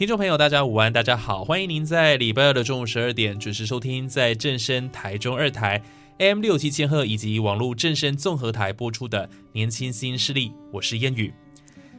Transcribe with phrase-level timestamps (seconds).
[0.00, 5.82] 听众朋友，大家午安，大家好，欢迎您在礼拜二的中午十二点准时收听，在正声台中二台
[6.16, 11.34] M 六七千赫以及网络正声综合台播出的《年轻新势力》，我是烟雨。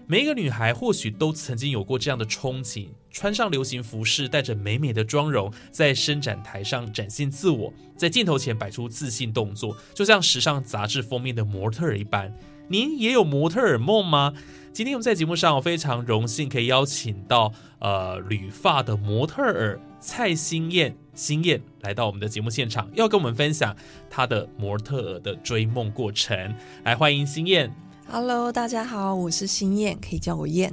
[0.08, 12.36] 每一个女孩或许都曾经有过这样的憧憬：穿上流行服饰，带着美美的妆容，在伸展台上展现自我，在镜头前摆出自信动作，就像时尚杂志封面的模特儿一般。
[12.68, 14.34] 您也有模特儿梦吗？
[14.74, 23.76] 今天我们在节目上非常荣幸可以邀请到呃旅发的模特儿蔡新燕，新燕来到我们的节目现场，要跟我们分享
[24.10, 26.56] 她的模特儿的追梦过程。
[26.86, 27.70] 来，欢迎新燕。
[28.08, 30.72] Hello，大家好，我是新燕，可以叫我燕。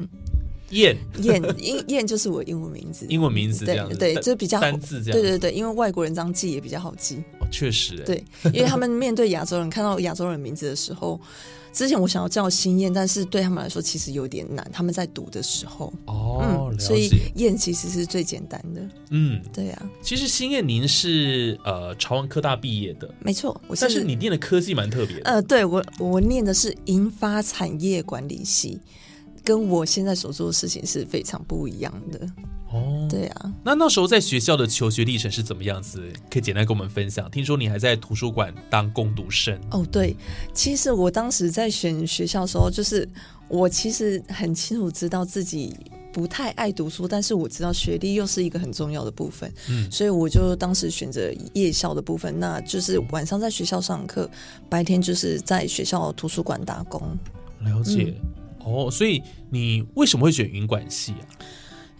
[0.71, 7.17] 燕燕 英燕就是我英文名字，英文名字这样子对这比较好单字这样子对对对，因为外国人这样记也比较好记。
[7.41, 11.21] 哦，确实，哎，对，因为他们面对亚洲人看到亚洲人名字的时候，
[11.73, 14.69] 之前我想要叫新燕，但是对他们来说其实有点难。
[14.73, 18.81] 他们在读的时候，哦，嗯，所以，燕其实是最简单的。
[19.11, 28.81] 嗯，对啊，其实新燕您是呃朝阳科大毕业的，没错，我但是你念的科系蛮特别的，呃，对我我念的是银发产业管理系。
[29.49, 32.21] 跟我现在所做的事情是非常不一样的，
[32.71, 36.03] 哦，对啊，那那时候在学校的求学历程是怎么样子？
[36.31, 37.31] 可以简单跟我们分享。
[37.31, 40.15] 听说你还在图书馆当攻读生，哦，对，
[40.53, 43.09] 其实我当时在选学校的时候，就是
[43.49, 45.75] 我其实很清楚知道自己
[46.13, 54.29] 不太爱读书，但是我知道学历又是一个很重要的部分，嗯，所以我就当时选择夜校的部分，那就是晚上在学校上课，
[54.69, 57.01] 白天就是在学校图书馆打工。
[57.61, 58.15] 了解。
[58.69, 61.25] 哦，所以你为什么会选云管系啊？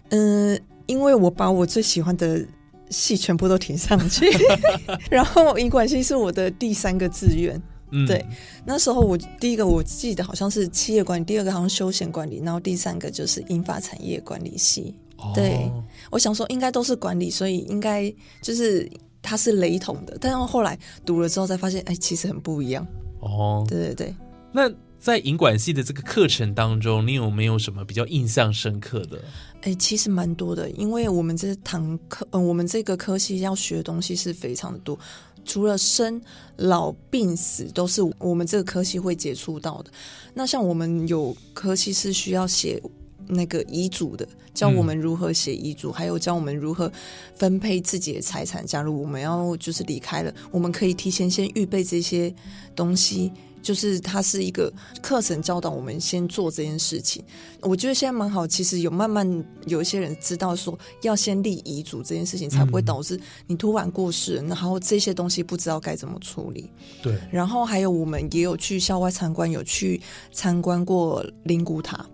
[0.09, 2.45] 嗯、因为我把我最喜欢的
[2.89, 4.25] 系全部都填上去，
[5.09, 7.61] 然后银管系是我的第三个志愿。
[7.91, 8.23] 嗯，对
[8.65, 14.93] 那时候我第一个我记得好像是企业管理，第二个好像休闲管理，然后第三个就是英法产业管理系。
[15.17, 15.69] 哦对
[16.11, 18.89] 我想说应该都是管理，所以应该就是
[19.21, 20.15] 它是雷同的。
[20.21, 22.87] 但是后来读了之后才发现，哎，其实很不一样。
[23.21, 24.15] 哦，对对对，
[24.53, 29.17] 那在银管系的这个课程当中，你有没有什么比较印象深刻的？
[29.61, 34.99] 哎，其实蛮多的，因为我们这堂课，嗯、我们这个科系要学的东西是非常的多，
[35.45, 36.21] 除了生
[36.57, 39.91] 老病死都是我们这个科系会接触到的。
[40.33, 42.81] 那像我们有科系是需要写
[43.27, 46.91] 那个遗嘱的，教我们如何写遗嘱，还有教我们如何
[47.35, 48.65] 分配自己的财产。
[48.65, 52.33] 假如我们要就是离开了，我们可以提前先预备这些
[52.75, 53.31] 东西。
[53.61, 54.71] 就是它是一个
[55.01, 57.23] 课程教导我们先做这件事情，
[57.61, 58.47] 我觉得现在蛮好。
[58.47, 66.69] 其实有慢慢有一些人知道说要先立遗嘱这件事情，才不会导致你突然过世了，然后这些东西不知道该怎么处理。
[67.01, 72.05] 对，然后还有我们也有去校外参观，有去参观过灵骨塔，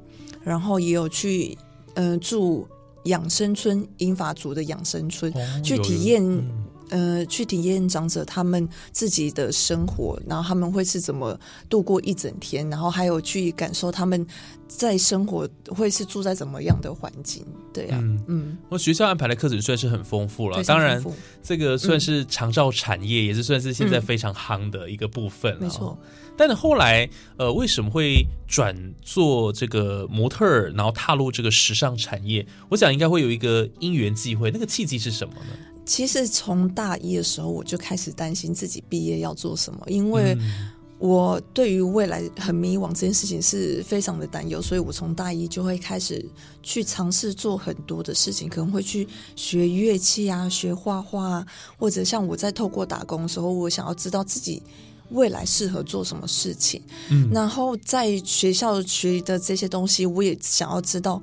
[0.44, 1.57] 然后也有去
[1.94, 2.67] 嗯、呃住
[3.06, 11.38] 养生村英法族的养生村，哦去体验嗯呃，去体验长者他们自己的生活，然后他们会是怎么
[11.69, 14.25] 度过一整天，然后还有去感受他们
[14.68, 21.03] 在生活会是住在怎么样的环境，对啊，嗯嗯，我学校安排的课程算是很丰富了，当然
[21.41, 25.97] 这个算是长照产业，也是算是现在嗯非常夯的一个部分了、没错哦。
[26.38, 32.45] 但是后来，呃，为什么会转做这个模特儿，然后踏入这个时尚产业？
[32.69, 35.56] 我想应该会有一个因缘际会，那个契机是什么呢？
[35.85, 46.25] 其实从大一的时候我就开始担心自己毕业要做什么，因为嗯我对于未来很迷惘这件事情是非常的担忧，所以我从大一就会开始
[46.63, 49.05] 去尝试做很多的事情，可能会去
[49.35, 51.47] 学乐器啊，学画画啊，
[51.77, 54.63] 或者像我在透过打工的时候，我想要知道自己
[55.09, 56.81] 未来适合做什么事情。
[57.09, 61.21] 嗯然后在学校学的这些东西，我也想要知道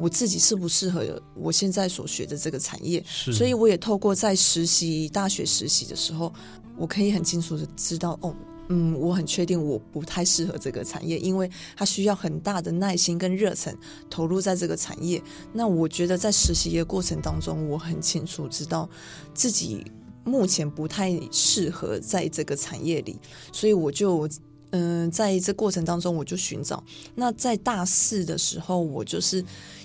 [0.00, 3.04] 我自己适不适合我现在所学的这个产业。
[3.06, 6.32] 所以我也透过在实习大学实习的时候，
[6.78, 8.34] 我可以很清楚的知道，哦，
[8.70, 13.76] 嗯，我很确定我不太适合这个产业，因为它需要很大的耐心跟热忱
[14.08, 15.22] 投入在这个产业。
[15.52, 18.88] 那我觉得在实习的过程当中，我很清楚知道
[19.34, 19.84] 自己
[20.24, 23.18] 目前不太适合在这个产业里，
[23.52, 24.28] 所以我就
[24.72, 26.80] 嗯、在这过程当中我就寻找。
[27.16, 29.44] 那在大四的时候，我就是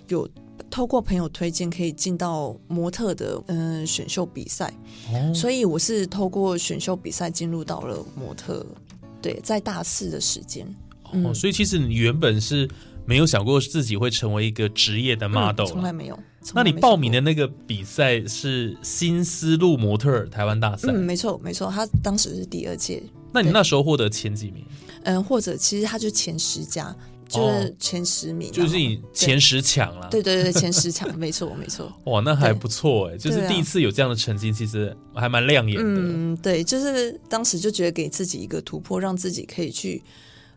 [0.10, 0.30] 有
[0.70, 4.74] 透过朋友推荐可以进到模特的嗯、选秀比赛。
[5.12, 8.66] 哦，所以我是透过选秀比赛进入到了模特，
[9.22, 10.66] 对，在大四的时间
[11.04, 12.70] 哦，嗯所以其实你原本是
[13.06, 16.20] 没有想过自己会成为一个职业的 model，、嗯从来没有。
[16.54, 23.02] 那你报名的那个比赛是新丝路模特台湾大赛，嗯，没错没错，他当时是第二届，
[23.32, 24.64] 那你那时候获得前几名？
[25.06, 26.96] 嗯，或者其实他就前十佳，
[27.28, 30.08] 就是前十名，哦就是你前十强了。
[30.10, 31.92] 对 对对前十强，没错没错。
[32.06, 35.84] 哇，那还不错哎，就是第一次有这样的成绩，其实还蛮亮眼的。
[35.84, 40.02] 嗯，对，就是当时就觉得给自己一个突破，让自己可以去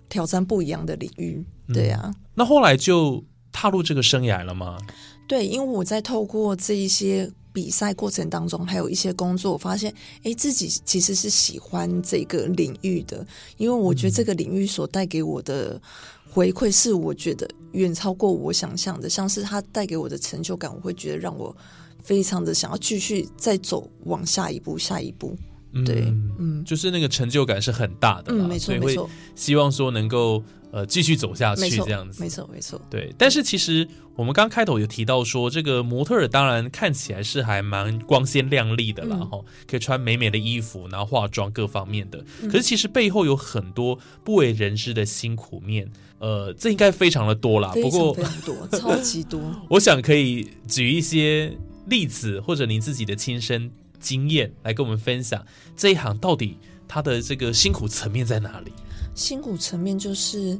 [0.08, 1.44] 挑战不一样的领域。
[1.68, 3.22] 嗯对啊，那后来就
[3.52, 4.78] 踏入这个生涯了吗？
[5.26, 9.92] 对，因为我在透过这一些比赛过程当中，还有一些工作，我发现，
[10.22, 13.26] 哎，自己其实是喜欢这个领域的，
[13.58, 15.78] 因为我觉得这个领域所带给我的
[16.38, 21.52] 回馈是，我觉得远超过我想象的，像是他带给我的成就感，我会觉得让我
[22.00, 25.36] 非常的想要继续再走往下一步，下一步。
[25.84, 32.22] 对，嗯嗯就是那个成就感是很大的啦，嗯，没错没错希望说能够呃继续走下，去这样子。
[32.22, 32.80] 没错没错。
[32.90, 33.86] 对，但是其实
[34.16, 42.24] 我们刚开头有提到说，这个模特儿当然看起来是还蛮光鲜亮丽的啦，嗯哈、可以穿美美的衣服，然后化妆各方面的。
[42.42, 47.70] 嗯可是其实背后有很多不为人知的辛苦面，呃，这应该非常的多啦。
[47.72, 49.40] 非常不过非常多，超级多。
[49.70, 51.56] 我想可以举一些
[51.86, 53.70] 例子，或者您自己的亲身
[54.00, 55.44] 经验来跟我们分享
[55.76, 56.56] 这一行到底
[56.86, 58.72] 它的这个辛苦层面在哪里？
[59.14, 60.56] 辛苦层面就是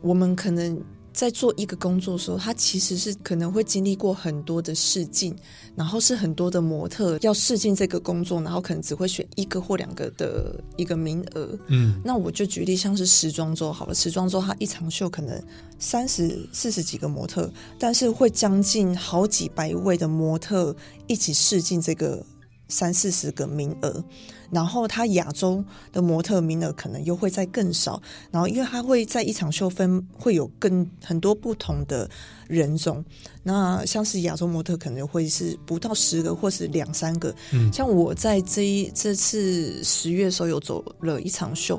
[0.00, 0.82] 我们可能
[1.12, 5.36] 在做一个工作的时候，它其实是可能会经历过很多的试镜，
[5.74, 11.58] 然后是很多的模特要试镜这个工作，然后可能只会选一个或两个的一个名额。
[11.66, 15.42] 嗯，那我就举例，像是时装周好了，时装周它一场秀可能
[15.80, 20.74] 三十四十几个模特，但是会将近好几百位的模特
[21.08, 22.24] 一起试镜这个
[22.70, 24.02] 三四十个名额，
[24.50, 25.62] 然后他亚洲
[25.92, 28.00] 的模特名额可能又会再更少，
[28.30, 32.08] 然后因为他会在一场秀分会有更很多不同的
[32.48, 33.04] 人种，
[33.42, 41.78] 那像是亚洲模特可能会是不到十个或是两三个，嗯像我在这一这次十月的时候有走了一场秀。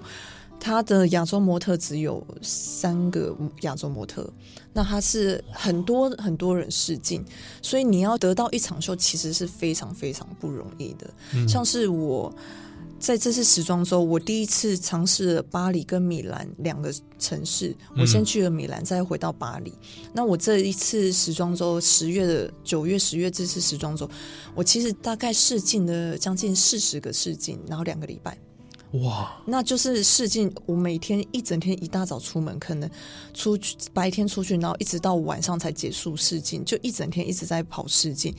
[0.63, 4.31] 他的亚洲模特只有三个亚洲模特，
[4.71, 7.25] 那他是很多很多人试镜，
[7.63, 11.09] 所以你要得到一场秀其实是非常非常不容易的。
[11.33, 12.31] 嗯像是我
[12.99, 19.73] 在这次时装周，我第一次尝试了巴黎跟米兰两个城市，我先去了米兰，再回到巴黎。
[20.13, 24.07] 那我这一次时装周，十月的九月、十月这次时装周，
[24.53, 28.37] 我其实大概试镜了将近四十个试镜，然后两个礼拜。
[28.93, 32.89] 哇，那就是试镜，我每天一整天一大早出门，可能
[33.33, 38.35] 出去白天出去，然后一直到晚上才结束试镜，就一整天一直在跑试镜。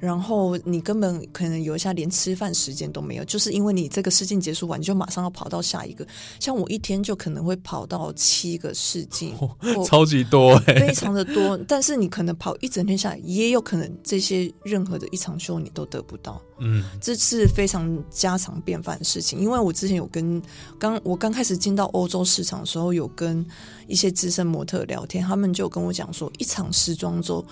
[0.00, 6.06] 然后你根本可能有一下连吃饭时间都没有，就是因为你这个试镜结束完，你就马上要跑到下一个。
[6.40, 11.58] 像我一天就可能会跑到七个试镜， 或超级多哎、非常的多。
[11.68, 16.40] 但是你可能跑一整天下来，也有可能这些任何的一场秀你都得不到。
[16.62, 20.40] 嗯这是非常家常便饭的事情，因为我之前有跟
[20.78, 23.44] 刚我刚开始进到欧洲市场的时候，有跟
[23.86, 27.44] 一些资深模特聊天，他们就跟我讲说，一场时装周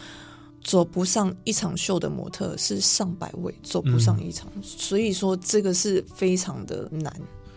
[0.62, 7.15] 走不上一场秀的模特是上百位，走不上一场，所以说这个是非常的难，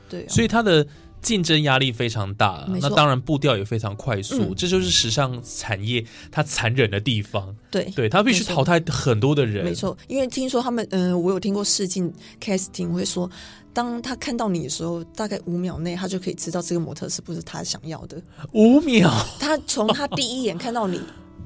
[0.10, 0.86] 对、啊，所以他的
[1.22, 7.56] 竞争压力非常大，那当然步调也非常快速，嗯这就是时尚产业它残忍的地方。
[7.70, 9.64] 对对，它必须淘汰很多的人。
[9.64, 13.30] 没，错，因为听说他们，嗯、我有听过试镜 casting 会说，
[13.72, 18.20] 当他看到你的时候，大概五秒内他就可以知道这个模特是不是他想要的。
[18.54, 21.00] 五秒，他从他第一眼看到你，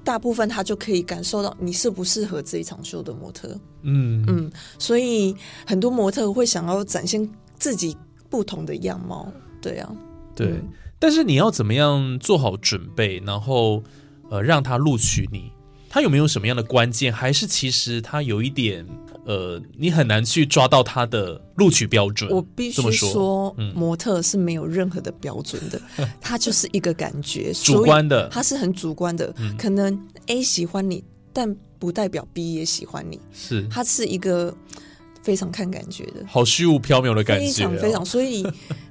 [0.06, 3.60] 大部分他就可以感受到你适不适合这一场秀的模特。
[3.82, 5.36] 嗯嗯，所以
[5.66, 7.98] 很多模特会想要展现自己
[8.30, 9.30] 不同的样貌。
[9.62, 9.92] 对啊，
[10.34, 10.48] 对。
[10.48, 13.84] 嗯但是你要怎么样做好准备，然后
[14.30, 15.52] 呃让他录取你？
[15.90, 17.12] 他有没有什么样的关键？
[17.12, 18.88] 还是其实他有一点
[19.25, 22.29] 呃，你很难去抓到他的录取标准？
[22.32, 25.82] 我必须说模特是没有任何的标准的，
[26.22, 29.34] 他就是一个感觉， 主观的他是很主观的。
[29.39, 31.03] 嗯可能 A 喜欢你，
[31.34, 33.20] 但不代表 B 也喜欢你。
[33.34, 34.55] 是他是一个
[35.24, 38.46] 非常看感觉的，好虚无缥缈的感觉、非哦，常非常，所以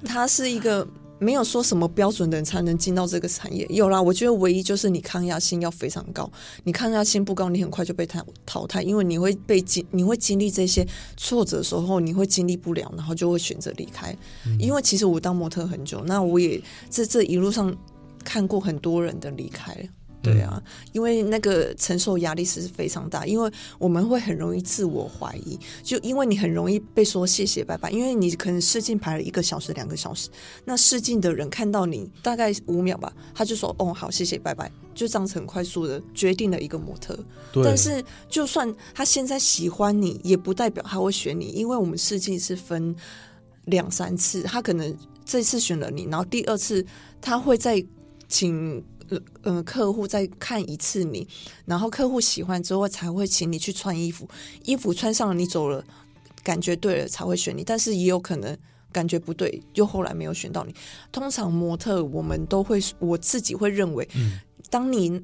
[0.05, 0.87] 他是一个
[1.25, 3.67] 没有说什么标准的人才能进到这个产业。
[3.71, 6.31] 有啦，我觉得唯一就是你抗压性要非常高，
[6.65, 14.15] 你抗压性不高，你很快就被淘淘汰，因为你会被经你会经历这些挫折的时候，你会经历不了，然后就会选择离开。
[14.59, 17.75] 因为其实我当模特很久，那我也这这一路上
[18.23, 19.75] 看过很多人的离开。
[20.33, 20.63] 对啊，
[20.93, 30.29] 因为那个承受压力是非常大，因为我们会很容易自我怀疑，就因为你很容易被说谢谢拜拜，因为你可能试镜排了一个小时、两个小时，
[30.65, 37.19] 那试镜的人看到你大概五秒吧，他就说哦好谢谢拜拜，就这样子很快速的决定了一个模特。
[37.53, 42.95] 对但是就算他现在喜欢你，也不代表他会选你，因为我们试镜是分
[43.67, 46.85] 两三次，他可能这次选了你，然后第二次
[47.21, 47.85] 他会再
[48.29, 51.27] 请呃呃客户再看一次你，
[51.67, 54.29] 然后客户喜欢之后才会请你去穿衣服，
[54.65, 55.85] 衣服穿上了你走了，
[56.43, 58.57] 感觉对了才会选你，但是也有可能。
[58.93, 60.73] 感觉不对，又后来没有选到你。
[61.11, 64.09] 通常模特我们都会，我自己会认为，
[64.71, 65.21] 当你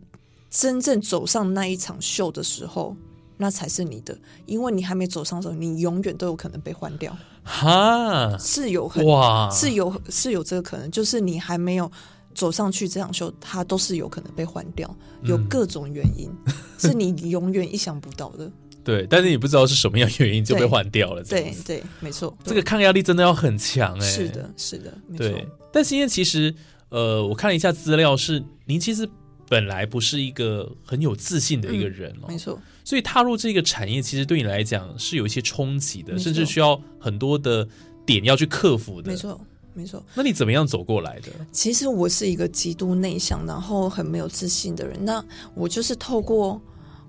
[0.51, 2.97] 真正走上那一场秀的时候，
[3.37, 11.89] 那才是你的，因为你还没走上的时候，你永远都有可能被换掉，哈，是有很哇，是有是有这个可能，就是你还没有
[12.35, 16.31] 走上去这场秀，它都是有可能被换掉，有嗯各种原因，
[16.79, 18.51] 是你永远意想不到的。
[18.83, 25.29] 对，但是你不知道是什么样原因就被换掉了，对对，没错，这个抗压力真的要很强哎、是的，是的，没错。
[25.29, 26.53] 对，，但是因为其实
[26.89, 29.07] 呃，我看了一下资料，是您其实
[29.49, 37.69] 本来不是一个很有自信的一个人哦，没错，所以踏入这个产业，其实对你来讲是有一些冲击的，甚至需要很多的
[38.07, 39.11] 点要去克服的。
[39.11, 39.39] 没，错，
[39.75, 40.03] 没错。
[40.15, 41.29] 那你怎么样走过来的？
[41.53, 45.05] 其实我是一个极度内向，然后很没有自信的人。
[45.05, 45.25] 那
[45.55, 46.61] 我就是透过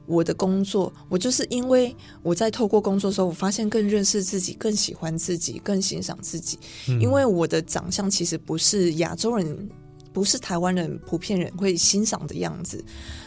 [0.06, 6.60] 我的工作，我就是因为我在透过工作的时候，我发现更认识自己，更喜欢自己，更欣赏自己。
[6.88, 9.70] 嗯因为我的长相其实不是亚洲人，
[10.12, 12.84] 不是台湾人普遍人会欣赏的样子。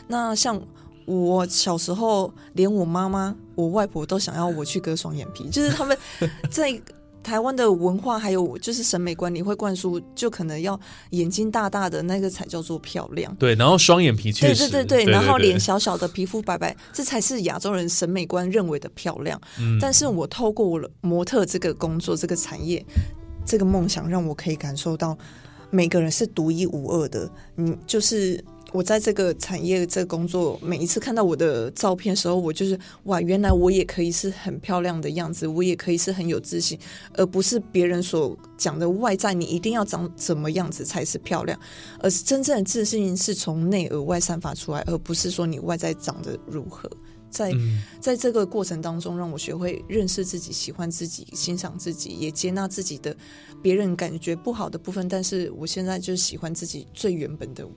[0.07, 0.61] 那像
[1.07, 5.97] 我小时候，连我妈妈、我外婆都想要我去割双眼皮，就是他们
[6.51, 6.71] 在
[7.25, 10.79] 台湾的文化还有就是审美观你会灌输，就可能要
[11.11, 13.35] 眼睛大大的那个才叫做漂亮。
[13.37, 19.41] 对，然后双眼皮确对实，对对对，然后对脸小小的，皮肤白白，这才是亚洲人审美观认为的漂亮。
[19.59, 22.85] 嗯但是我透过我的模特这个工作、这个产业、
[23.47, 25.17] 这个梦想，让我可以感受到
[25.71, 27.29] 每个人是独一无二的。
[27.57, 28.43] 嗯，就是
[28.75, 36.77] 我在这个产业、这个工作，每一次看到我的照片的时候，我就是哇，原来我也可以是很漂亮的样子，我也可以是很有自信，
[37.13, 41.57] 而不是别人所讲的外在，你一定要长怎么样子才是漂亮，
[42.01, 46.91] 而是真正的自信是从内而外散发出来，而不是说你外在长得如何。
[47.31, 53.17] 在嗯在这个过程当中，让我学会认识自己、喜欢自己、欣赏自己，也接纳自己的
[53.63, 55.09] 别人感觉不好的部分。
[55.09, 57.73] 但是我现在就喜欢自己最原本的我，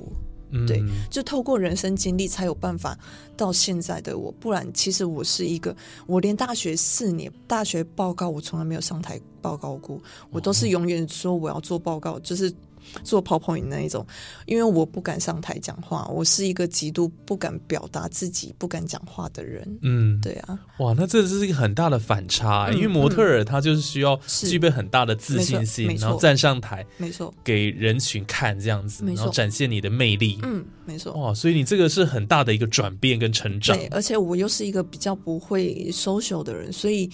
[0.51, 2.97] 嗯对就透过人生经历才有办法
[3.35, 4.31] 到现在的我。
[4.39, 5.75] 不然，其实我是一个，
[6.05, 9.99] 我连大学四年大学报告我从来没有上台报告过，
[10.29, 12.53] 我都是永远说我要做报告，就是。
[13.03, 14.05] 做 PowerPoint 那一种，
[14.45, 19.77] 因为我不敢上台讲话，我是一个极度不敢表达自己、不敢讲话的人。
[19.81, 30.39] 嗯，对啊，哇，那这是一个很大的反差，嗯因为模特儿他就是需要具备很大的自信心，然后站上台没错，给人群看这样子，然后展现你的魅力。
[30.43, 31.13] 嗯，没错。
[31.13, 33.77] 哇，所以你这个是很大的一个转变跟成长。
[33.77, 37.09] 对，而且我又是一个比较不会 social 的人，所以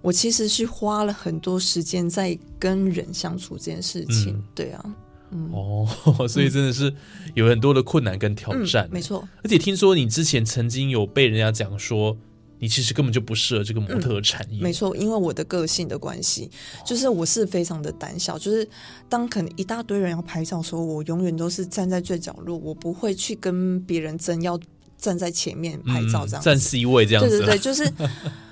[0.00, 4.34] 我其实是花了很多时间在跟人相处这件事情。
[4.34, 4.94] 嗯对啊，
[5.30, 5.86] 嗯，哦，
[6.28, 6.92] 所以真的是
[7.34, 9.00] 有很多的困难跟挑战、嗯，没。
[9.00, 9.26] 错。
[9.42, 12.16] 而且听说你之前曾经有被人家讲说，
[12.58, 14.60] 你其实根本就不适合这个模特儿产业。
[14.60, 16.50] 没错，因为我的个性的关系，
[16.84, 18.68] 就是我是非常的胆小，就是
[19.08, 24.58] 当可能一大堆人要拍照的时候，我永远都是站在最角落，我不会去跟别人争要
[24.96, 26.42] 站在前面拍照这样子。
[26.42, 27.30] 嗯占 C 位这样子。
[27.30, 27.84] 对对对，就是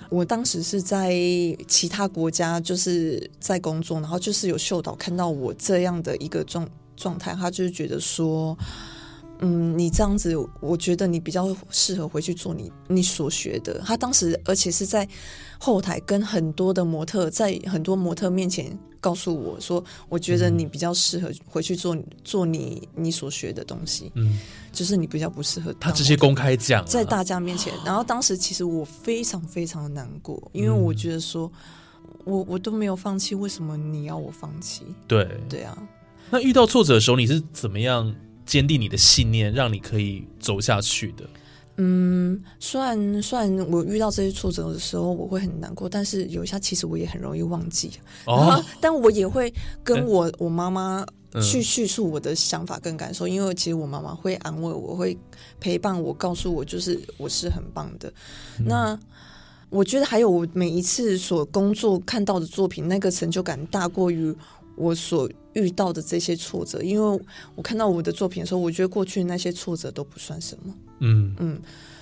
[0.08, 1.14] 我当时是在
[1.68, 8.56] 其他国家，就是在工作，然后就是有秀导看到我这样的一个状状态，他就是觉得说。
[9.40, 13.78] 嗯，你这样子，我觉得你比较适合回去做你你所学的。
[13.84, 15.06] 他当时，而且是在
[15.58, 18.66] 后台跟很多的模特，在很多模特面前
[19.06, 24.40] 告诉我说，我觉得你比较适合回去做做你你所学的东西，嗯，
[24.72, 31.48] 就是你比较不适合他直接公开讲了，在大家面前，然后当时其实我非常非常的难过，因为我觉得说，
[32.24, 34.82] 我我都没有放弃，为什么你要我放弃？
[35.06, 35.28] 对。
[35.48, 35.78] 对啊，
[36.28, 38.12] 那遇到挫折的时候，你是怎么样
[38.44, 41.24] 坚定你的信念，让你可以走下去的？
[41.78, 47.90] 嗯，虽然虽然我遇到这些挫折的时候我会很难过，但是有一下其实我也很容易忘记。
[48.26, 49.52] 哦，但我也会
[49.84, 55.18] 跟我我妈妈嗯去叙述我的想法跟感受，因为其实我妈妈会安慰我，会
[55.60, 58.12] 陪伴我，告诉我就是我是很棒的。
[58.64, 58.98] 那
[59.68, 64.34] 我觉得还有我每一次所工作看到的作品，那个成就感大过于
[64.76, 67.20] 我所遇到的这些挫折，因为
[67.54, 70.74] 我看到我的作品的时候，我觉得过去那些挫折都不算什么。
[71.00, 71.58] 嗯嗯，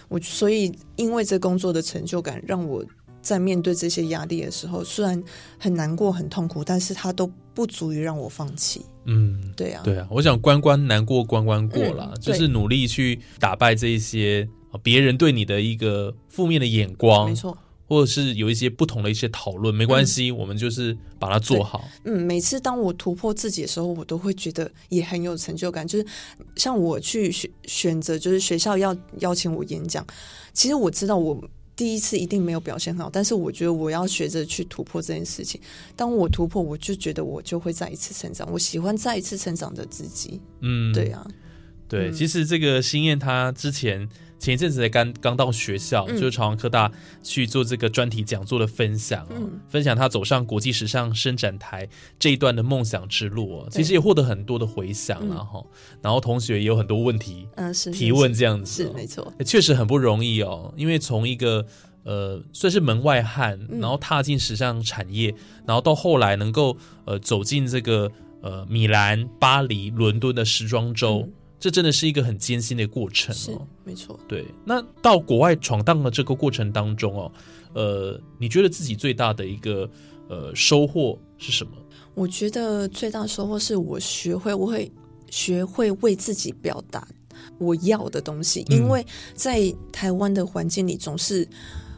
[0.09, 2.85] 我所以因为这工作的成就感，让我
[3.23, 5.23] 在面对这些压力的时候，虽然
[5.57, 8.85] 很难过、很痛苦，但是它都不足以让我放弃。
[9.07, 17.57] 嗯，对啊，对啊，我想关关难过关关过啦，嗯就是努力去打败这一些呃别人对你的一个负面的眼光没，错。
[17.87, 21.89] 或者是有一些不同的一些讨论，没关系，我们就是把它做好。
[22.05, 25.87] 嗯，每次当我突破自己的时候，我都会觉得也很有成就感。
[25.87, 26.07] 就是
[26.57, 30.07] 像我去选选择，就是学校要邀请我演讲，
[30.53, 31.39] 其实我知道我
[31.77, 35.61] 第一次一定没有表现很好，但是我觉得我要学着去突破这件事情。
[35.97, 38.49] 当我突破，我就觉得我就会再一次成长。
[38.51, 40.41] 我喜欢再一次成长的自己。
[40.61, 41.27] 嗯，对啊，
[41.89, 44.09] 对，嗯其实这个心燕她之前
[44.45, 46.17] 前一阵子才刚刚到学校，嗯。
[46.17, 46.91] 就是朝阳科大
[47.23, 49.61] 去做这个专题讲座的分享、哦，嗯。
[49.69, 55.65] 分享他走上国际时尚伸展台这一段的梦想之路、哦，其实也获得很多的回响了哈、
[56.03, 61.65] 然后同学也有很多问题嗯，是提问这样子、哦，是没错，欸确实很不容易哦，因为从一个
[62.03, 63.81] 呃算是门外汉，嗯。
[63.81, 65.35] 然后踏进时尚产业，
[65.67, 68.11] 然后到后来能够呃走进这个
[68.43, 71.33] 呃米兰、巴黎、伦敦的时装周，嗯
[71.65, 73.67] 这真的是一个很艰辛的过程哦。
[73.85, 74.21] 没错。
[74.29, 77.33] 对，那到国外闯荡的这个过程当中哦，
[77.73, 79.89] 呃，你觉得自己最大的一个
[80.29, 81.73] 呃收获是什么？
[82.13, 84.93] 我觉得最大的收获是我学会，我会
[85.31, 87.09] 学会为自己表达
[87.57, 89.03] 我要的东西，嗯因为
[89.33, 91.49] 在台湾的环境里总是。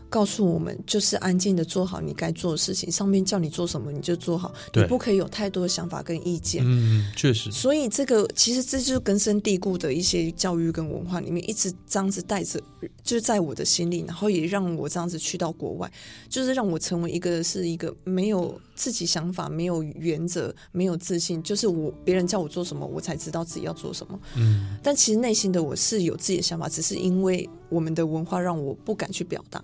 [0.08, 2.90] 告诉我们，就是安静的做好你该做的事情。
[2.90, 6.62] 上面叫你做什么，你就做好，你不可以有太多的想法跟意见。
[6.64, 12.60] 嗯，确实，所以这个其实这就是根深蒂固的一些教育跟文化里面，一直这样子带着，
[13.02, 15.90] 就是在我的心里，然后也让我这样子去到国外，
[16.28, 24.18] 就是让我成为一个是一个没有自己想法、没有原则、没有自信，就是我别人叫我做什么，我才知道自己要做什么。
[24.36, 29.62] 嗯但其实内心的我是有自己的想法，只是因为我们的文化让我不敢去表达。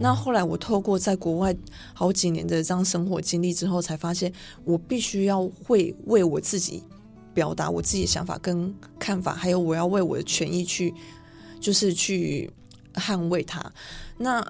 [0.00, 1.54] 那后来我透过在国外
[1.92, 4.32] 好几年的这样生活经历之后，才发现
[4.64, 6.82] 我必须要会为我自己
[7.34, 10.94] 表达我自己的想法跟看法，还有我要为我的权益去，
[11.60, 12.50] 就是去
[12.94, 13.72] 捍卫它。
[14.18, 14.46] 那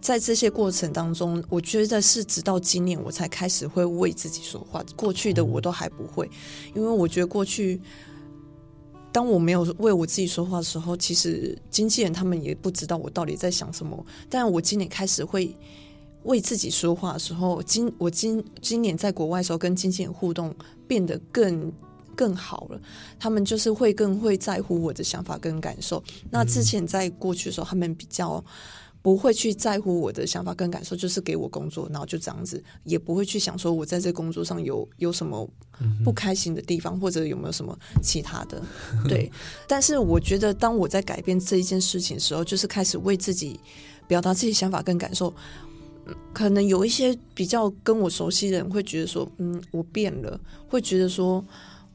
[0.00, 6.30] 在这些过程当中，我觉得是直到今年我才开始会为自己说话，过去的我都还不会，
[6.74, 7.80] 因为我觉得过去。
[9.16, 14.04] 当我没有为我自己说话的时候，其实经纪人他们也不知道我到底在想什么。
[14.28, 15.56] 但我今年开始会
[16.24, 20.54] 为自己说话的时候，今我今今年在国外的时候跟经纪人互动
[20.86, 21.72] 变得更
[22.14, 22.78] 更好了，
[23.18, 26.04] 他们就是会更会在乎我的想法跟感受。
[26.30, 28.44] 那之前在过去的时候，他们比较。
[29.06, 35.48] 不会去在乎我的想法跟感受，就是给我工作，然后就这样子，也不会去想说我在这工作上有有什么
[36.04, 38.60] 不开心的地方，或者有没有什么其他的。
[39.08, 39.30] 对，
[39.68, 43.60] 但是我觉得当我在改变这一件事情的时候，就是开始为自己
[44.08, 45.32] 表达自己想法跟感受。
[46.06, 51.44] 嗯可能有一些比较跟我熟悉的人会觉得说，嗯，我变了，会觉得说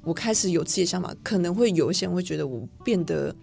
[0.01, 3.35] 我开始有自己的想法，可能会有一些人会觉得我变得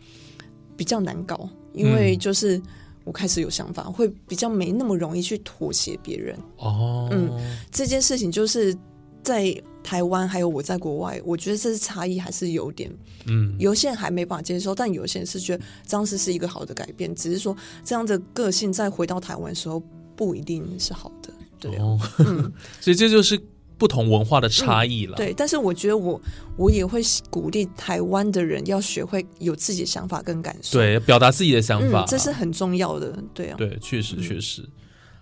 [0.74, 2.60] 比较难搞，因为嗯就是
[3.08, 6.38] 我开始有想法，会比较没那么容易去妥协别人。
[6.58, 7.30] 哦，嗯
[7.72, 8.76] 这件事情就是
[9.22, 12.90] 在台湾还有我在国外，我觉得这是差异还是有点，
[13.26, 13.56] 嗯。
[13.58, 19.82] 有些人还没办法接受，但有些人是觉得这样子是一个好的改变，只是说这样的个性在回到台湾的时候
[20.14, 23.40] 不一定是好的，对啊，哦，嗯， 所以这就是
[23.78, 25.16] 不同文化的差异了。
[25.16, 26.20] 对，但是我觉得我
[26.56, 34.68] 我也会鼓励台湾的人要学会有自己的想法跟感受，对，表达自己的想法嗯，，这是很重要的，对啊，对，确实嗯确实。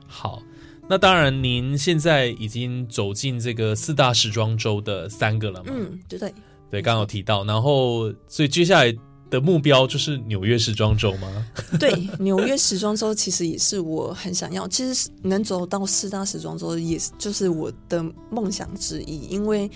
[0.06, 0.42] 好，
[0.88, 5.72] 那当然，您现在已经走进这个四大时装周的三个了嘛？
[5.72, 6.32] 嗯，对对。
[6.68, 8.92] 对，刚刚有提到，然后所以接下来
[9.28, 11.46] 的目标就是纽约时装周吗？
[11.80, 19.26] 对，纽约时装周其实也是我很想要，其实能走到四大时装周，也就是我的梦想之一。
[19.28, 19.70] 因为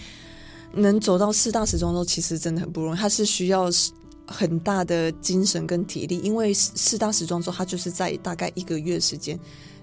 [0.74, 3.68] 能走到四大时装周，其实真的很不容易，它是需要
[4.26, 6.18] 很大的精神跟体力。
[6.20, 9.36] 因为四大时装周，它就是在大概一个月时间，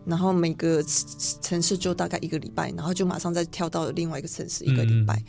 [0.05, 0.81] 然后每个
[1.41, 5.21] 城市就大概一个礼拜，然后就马上再跳到另外一个城市一个礼拜。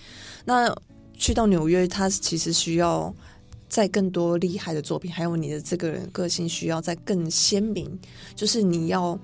[0.45, 0.73] 那
[1.15, 3.13] 去到纽约，它其实需要
[3.69, 7.87] 再更多厉害的作品，还有你的这个人个性需要再更鲜明，
[8.35, 9.19] 就是你要，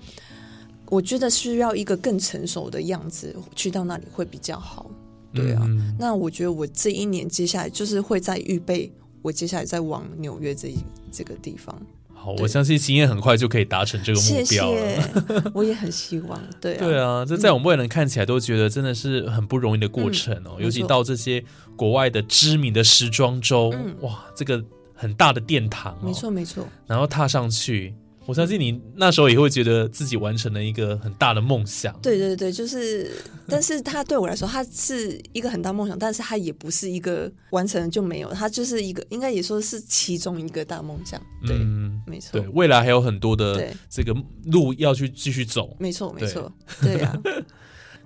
[0.90, 4.90] 我觉得需要一个更成熟的样子去到那里会比较好。
[5.32, 10.76] 对啊，嗯那我觉得我这一年接下来就是会在预备，我接下来再往纽约这一
[11.10, 11.80] 这个地方。
[12.24, 15.02] 好，我相信经验很快就可以达成这个目标了。
[15.02, 16.40] 谢， 我也很希望。
[16.58, 21.44] 对啊，对啊，这在我们外人看起来都觉得真的是很不容易的过程哦，尤其到这些
[21.76, 26.66] 国外的知名的时装周，嗯哇，这个很大的殿堂哦，没错没错。
[26.86, 27.94] 然后踏上去，
[28.26, 31.94] 我相信你那时候也会觉得自己完成了一个很大的梦想。
[32.00, 33.12] 对对对，就是，
[33.46, 41.20] 但是它对我来说，它是一个很大梦想，但是它也不是一个完成了就没有，它就是一个，应该也说是其中一个大梦想。
[41.46, 44.14] 对，嗯，没错对，，未来还有很多的这个
[44.46, 45.76] 路要去继续走。
[45.78, 47.20] 没错，没对错， 对啊，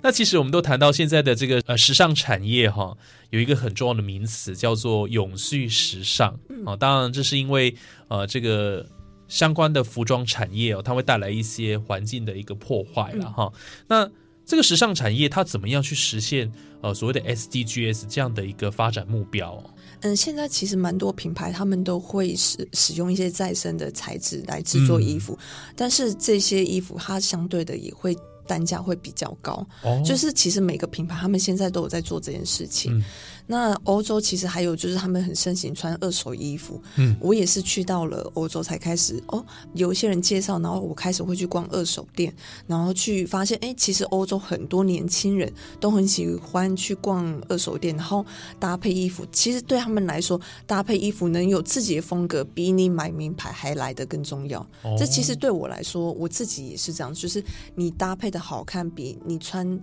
[0.02, 2.96] 那其实我们都谈到现在的这个呃时尚产业哈，
[3.30, 6.76] 有一个很重要的名词叫做永续时尚嗯啊。
[6.76, 7.74] 当然，这是因为
[8.08, 8.84] 呃这个
[9.28, 13.52] 相关的服装产业哦，它会带来一些环境的一个破坏了嗯哈。
[13.86, 14.10] 那
[14.44, 19.70] 这个时尚产业它怎么样去实现呃所谓的 SDGs 这样的一个发展目标哦？
[20.00, 25.38] 嗯，现在其实蛮多品牌他们都会使使用一些再生的材质来制作衣服，
[25.76, 32.96] 但是这些衣服它相对的也会单价会比较高，哦就是其实每个品牌他们现在都有在做这件事情。
[32.96, 33.04] 嗯
[33.50, 42.32] 那欧洲其实还有就是他们很盛行穿二手衣服，嗯我也是去到了欧洲才开始哦，有一些人介绍，然后我开始会去逛二手店，
[42.66, 48.24] 然后去发现，哎，其实欧洲很多年轻人都很喜欢去逛二手店，然后
[48.60, 49.26] 搭配衣服。
[49.32, 54.60] 其实对他们来说，搭配衣服能有自己的风格，比你买名牌还来得更重要。
[54.82, 57.42] 哦这其实对我来说，我自己也是这样，就是
[57.74, 59.80] 你搭配的好看，比你穿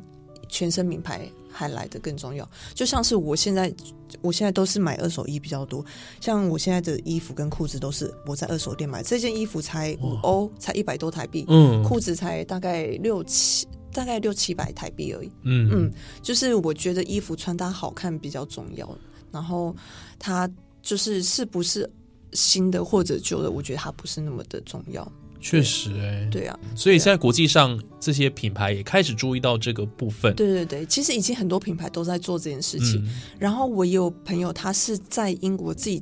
[0.47, 2.47] 全身名牌还来的更重要。
[2.73, 3.73] 就像是我现在，
[4.21, 5.83] 我现在都是买二手衣比较多，
[6.19, 13.67] 像我现在的衣服跟裤子都是我在二手店买，这件衣服才五欧，才一百多台币，嗯裤子才大概六七。
[13.93, 18.85] 大概六七百台币而已，嗯嗯，就是我觉得衣服穿搭好看比较重要，
[19.31, 19.73] 然后
[20.19, 21.89] 它就是是不是
[22.33, 25.09] 新的或者旧的，我觉得它不是那么的重要。
[25.47, 30.33] 确实哎，对啊，所以现在国际上这些品牌也开始注意到这个部分。
[30.35, 32.99] 对对对，其实已经很多品牌都在做这件事情。
[33.05, 36.01] 嗯然后我也有朋友，他是在英国自己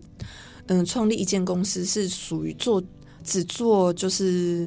[0.67, 2.82] 嗯创立一间公司，是属于做
[3.21, 4.65] 只做就是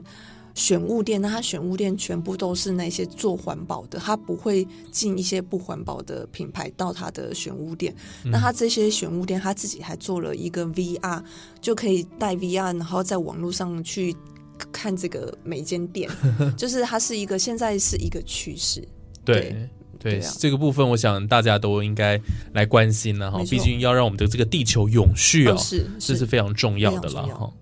[0.54, 1.22] 选物店。
[1.22, 7.96] 那他选物店全部都是那些做环保的，他不会进一些不环保的品牌到他的选物店。
[8.22, 11.22] 那他这些选物店，他自己还做了一个 VR，
[11.62, 14.14] 就可以带 VR，然后在网络上去。
[14.72, 16.10] 看这个每间店，
[16.56, 18.86] 就是它是一个现在是一个趋势，
[19.24, 22.20] 对对对对啊这个部分，我想大家都应该
[22.52, 27.52] 来关心了哈毕竟要让我们的这个地球永续哦，哦是这是非常重要的了哈。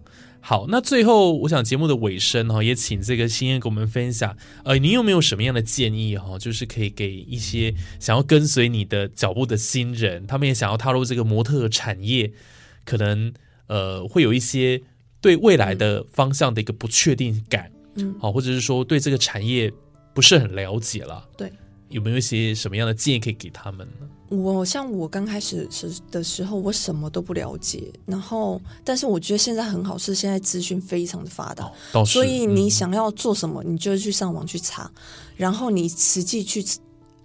[0.46, 6.38] 好，那最后我想节目的尾声哈，也请这个新燕给我们分享，呃，你有没有什么样的建议哈？
[6.38, 12.30] 就是可以给一些想要跟随你的脚步的新人，他们也想要踏入这个模特产业，
[12.84, 13.32] 可能
[13.68, 14.82] 呃会有一些
[15.24, 18.14] 对未来的方向的一个不确定感，嗯。
[18.20, 19.72] 好，或者是说对这个产业
[20.12, 21.50] 不是很了解了，对，
[21.88, 24.06] 有没有一些什么样的建议可以给他们呢？
[24.28, 31.72] 我像我刚开始时的时候，我什么都不了解，然后但是我觉得现在很好，是现在资讯非常的发达，
[32.04, 32.70] 所以你嗯。
[32.70, 34.90] 想要做什么，你就去上网去查，
[35.36, 36.62] 然后你实际去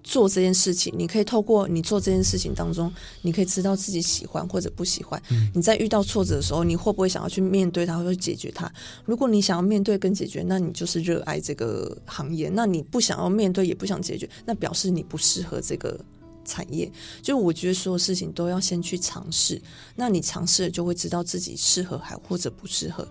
[0.10, 2.92] 做这件事情，你可以透过你做这件事情当中，
[3.22, 5.22] 你可以知道自己喜欢或者不喜欢。
[5.30, 8.72] 嗯你在遇到挫折的时候，你会不会想要去面对它，或者解决它？
[9.06, 16.00] 如果你想要面对跟解决，那你就是热爱这个行业；那你不想要面对，也不想解决，那表示你不适合这个。
[16.46, 16.92] 产业，
[17.22, 19.62] 就我觉得所有事情都要先去尝试，
[19.96, 23.08] 那你尝试了就会知道自己适合还或者不适合。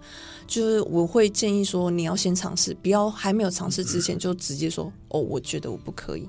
[0.49, 6.29] 就是我会建议说，你要先尝试，不要还没有尝试之前就直接说哦，我觉得我不可以。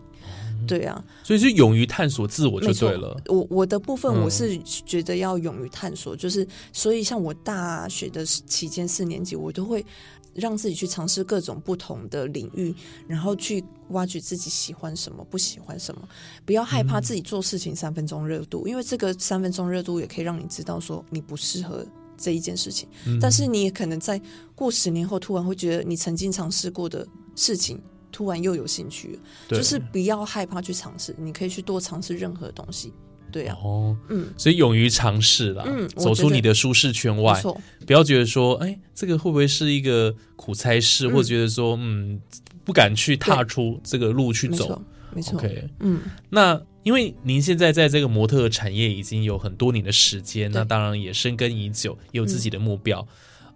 [0.67, 3.19] 对啊，所以是勇于探索自我就对了。
[3.28, 4.22] 我我的部分嗯。
[4.24, 9.86] 我是觉得要勇于探索，就是所以像我大学的期间四年级，我都会
[10.34, 12.74] 让自己去尝试各种不同的领域，
[13.08, 16.08] 然后去挖掘自己喜欢什么，不喜欢什么，
[16.45, 21.86] 不要害怕自己做事情三分钟热度，因为这个三分钟热度也可以让你知道说你不适合。
[22.22, 23.17] 这一件事情，嗯。
[23.17, 24.22] 但是你也可能在
[24.54, 32.93] 过十年后，突然会觉得你曾经尝试过的事情，突然又有兴趣就是不要害怕去尝试，你可以去多尝试任何东西。
[33.32, 37.39] 对啊，哦，嗯，所以勇于尝试啦，嗯走出你的舒适圈外，
[37.86, 41.12] 不要觉得说，哎，这个会不会是一个苦差事，嗯。
[41.12, 42.19] 或者觉得说，嗯，
[42.65, 44.82] 不敢去踏出这个路去走。
[45.13, 45.39] 没错。，没错。
[45.39, 53.08] OK，嗯，那因因为您现在在这个模特产业已经有很多年的时间，那当然也深耕已久，也有自己的目标。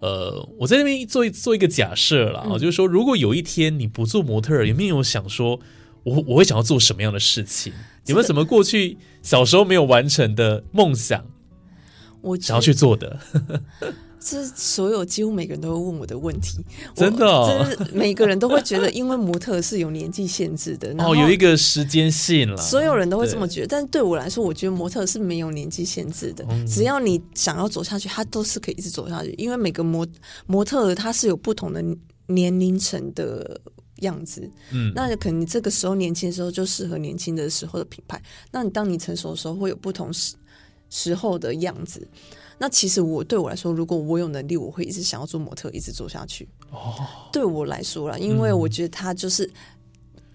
[0.03, 5.61] 呃，我在那边做做一个假设了啊，就是说，如果有一天你不做模特，有没有想说，
[6.03, 7.71] 我我会想要做什么样的事情？
[8.07, 11.25] 有没有什么过去小时候没有完成的梦想？
[12.21, 13.17] 我想要去做的。
[14.23, 16.63] 这所有几乎每个人都会问我的问题，
[16.95, 22.55] 真的，就是每个人都会觉得，因为模特是有年纪限制的，哦，有一个时间性了。
[22.55, 29.33] 所有人都会这么觉得，但对我来说，我觉得模特是没有年纪限制的，只要你想要走下去，它都是可以一直走下去。
[29.37, 30.07] 因为每个模
[30.47, 31.83] 模特他是有不同的
[32.27, 33.59] 年龄层的
[33.97, 40.09] 样子，嗯，那可能你这个时候年轻的时候就适合年轻的时候的品牌，那你当你成熟的时候会有不同
[40.93, 42.07] 时时候的样子。
[42.59, 46.47] 那其实我对我来说，如果我有能力，我会一直想要做模特，一直做下去。
[46.71, 46.93] 哦，
[47.31, 49.49] 对我来说啦，因为我觉得他就是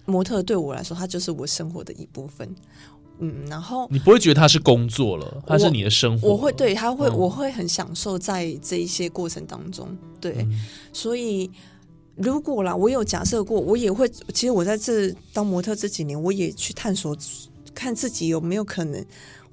[0.05, 2.53] 模特，对我来说，他就是我生活的一部分。
[3.19, 6.29] 嗯，然后你不会觉得他是工作了，他是你的生活。
[6.29, 9.87] 我会对他会，我会很享受在这一些过程当中。
[10.21, 10.45] 对，
[10.93, 11.49] 所以
[12.15, 14.07] 如果啦，我有假设过，我也会。
[14.33, 17.17] 其实我在这当模特这几年，我也去探索，
[17.73, 19.03] 看自己有没有可能。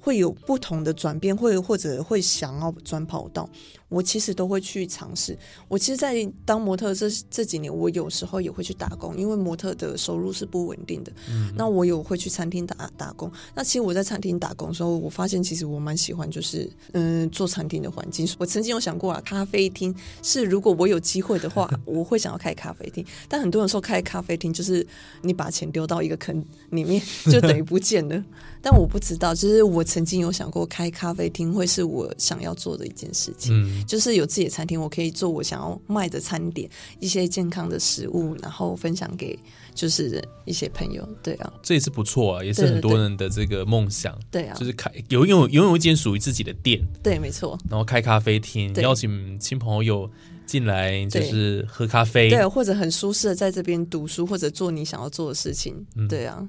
[0.07, 3.49] 会有不同的转变，会或者会想要转跑道。
[3.89, 5.37] 我其实都会去尝试。
[5.67, 11.11] 我其实，在当模特这这几年，我有时候也会去打工，因为模特的收入是不稳定的。
[11.29, 13.31] 嗯，那我有会去餐厅打打工。
[13.55, 18.27] 那其实我在餐厅打工的时候，我发现其实我蛮喜欢，就是嗯，做餐厅的环境。
[18.37, 23.05] 我曾经有想过啊，咖啡厅是如果我有机会的话， 我会想要开咖啡厅。
[23.29, 24.85] 但很多人说开咖啡厅就是
[25.21, 28.21] 你把钱丢到一个坑里面，就等于不见了。
[28.61, 33.55] 但我不知道，就是我曾经有想过开咖啡厅会是我想要做的一件事情。
[33.55, 33.76] 嗯。
[33.85, 39.37] 就是有自己的餐厅，我可以做我想要卖的餐点，一些健康的食物，然后分享给
[39.75, 41.07] 就是一些朋友。
[41.21, 44.17] 对啊，这也是不错啊，也是很多人的这个梦想。
[44.31, 46.81] 对啊，就是开有拥有拥有一间属于自己的店。
[47.03, 47.57] 对，没错。
[47.69, 50.09] 然后开咖啡厅，邀请亲朋好友
[50.45, 52.29] 进来，就是喝咖啡。
[52.29, 55.85] 对，或者很舒适的在这边读书，或者做你想要做的事情。
[56.09, 56.47] 对啊。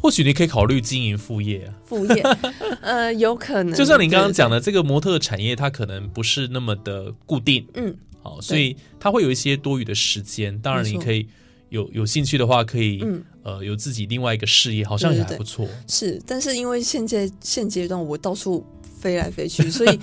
[0.00, 2.22] 或许你可以考虑经营副业啊，副业，
[2.80, 3.74] 呃，有可能。
[3.74, 10.56] 就像你刚刚讲的，这个模特产业它可能不是那么的固定，嗯，好，所以它会有一些多余的时间。
[10.60, 11.26] 当然，你可以
[11.70, 13.04] 有有兴趣的话，可以，
[13.42, 15.66] 呃，有自己另外一个事业，好像也还不错。
[15.88, 18.64] 是，但是因为现在现阶段我到处
[19.00, 19.98] 飞来飞去，所以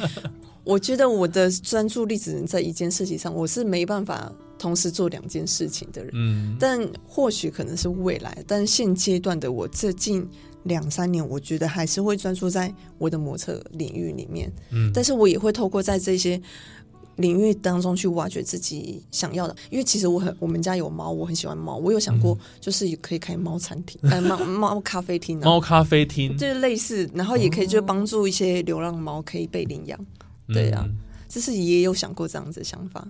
[0.65, 4.31] 我觉得我的专注力只能在一件事情上，我是没办法。
[4.57, 10.27] 同时做两件事情的人，嗯，但或许可能是未来，但现阶段的我，这近
[10.63, 16.41] 两三年，我觉得还是会专注在我的模特领域里面，嗯，但是我也会透过在这些
[17.17, 29.99] 领域当中去挖掘自己想要的，因为其实我很，我们家有猫，我很喜欢猫，我有想过，就是可以开猫餐厅，哎， 猫猫咖啡厅，猫咖啡厅，就是类似，然后也可以就帮助一些流浪猫可以被领养，
[30.47, 30.89] 对呀，
[31.29, 33.07] 就是也有想过这样子的想法。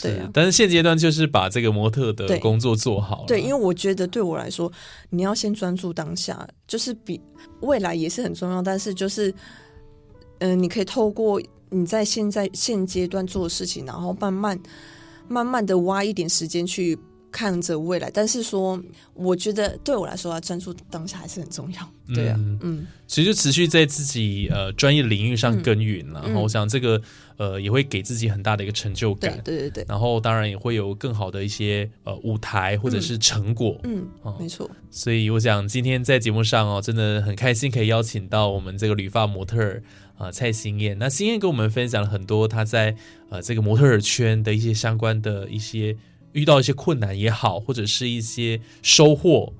[0.00, 3.24] 对啊，但是现阶段就是把这个模特的工作做好。
[3.26, 4.70] 对，因为我觉得对我来说，
[5.10, 7.20] 你要先专注当下，就是比
[7.60, 8.62] 未来也是很重要。
[8.62, 9.34] 但是就是，
[10.38, 11.40] 嗯，你可以透过
[11.70, 14.58] 你在现在现阶段做的事情，然后慢慢
[15.28, 16.98] 慢慢的挖一点时间去。
[17.32, 18.80] 看着未来，但是说，
[19.14, 22.14] 我觉得对我来说啊，专注当下还是很重要。
[22.14, 26.22] 对啊，嗯，其实就持续在自己呃专业领域上耕耘了。
[26.26, 27.00] 然后我想这个
[27.38, 29.40] 呃也会给自己很大的一个成就感。
[29.42, 29.86] 对对对。
[29.88, 33.80] 然后当然也会有更好的一些呃舞台或者是成果。
[33.84, 34.06] 嗯，
[34.38, 34.70] 没错。
[34.90, 39.82] 所以我想今天在节目上哦，真的很开心可以邀请到我们这个旅发模特儿
[40.18, 40.98] 啊蔡新燕。
[40.98, 42.94] 那新燕跟我们分享了很多她在
[43.30, 45.96] 呃这个模特儿圈的一些相关的一些。
[46.32, 49.52] 遇到一些困难也好，或者是一些收获，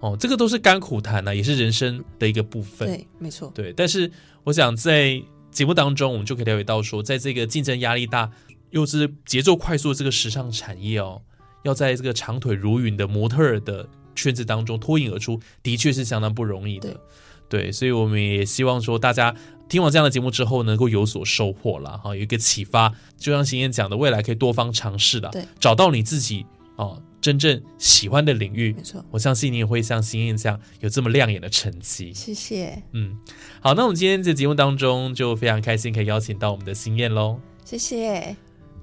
[0.00, 2.88] 哦，这个都是甘苦谈呢，也是人生的一个部分。
[2.88, 3.50] 对，没错。
[3.54, 4.10] 对，但是
[4.44, 8.30] 我想在节目当中，我们就可以了解到说，在这个竞争压力大
[8.70, 11.22] 又是节奏快速的这个时尚产业哦，
[11.64, 17.00] 要在这个长腿如云的模特儿的圈子当中脱颖而出，的确是相当不容易的。
[17.48, 19.34] 对，所以我们也希望说大家。
[19.68, 32.12] 听完这样的节目之后，能够有所收获了哈，有一个启发，就像邢燕讲的，未来可以多方尝试的，对，找到你自己哦真正喜欢的领域，没错，我相信你也会像邢燕这样有这么亮眼的成绩。
[32.14, 33.16] 谢谢，嗯，
[33.60, 38.36] 好，那我们今天在节目当中就非常开心可以邀请到我们的邢燕喽，谢谢。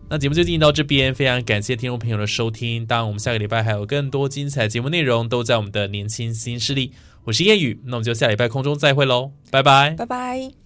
[0.07, 6.91] 那节目就进行到这边，非常感谢听众朋友的收听，当然我们下个礼拜还有更多精彩节目内容都在我们的年轻新势力，
[7.23, 10.64] 我是燕语，那我们就下礼拜空中再会喽，拜拜，拜拜。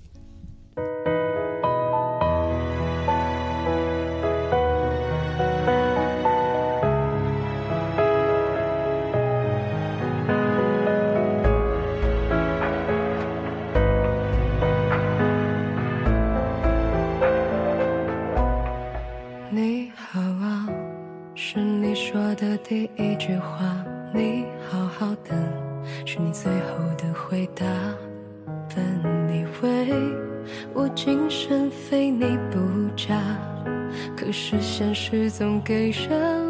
[19.52, 20.70] 你好啊，
[21.34, 23.84] 是你说的第一句话。
[24.14, 24.49] 你。
[34.50, 36.49] 是现实总给人。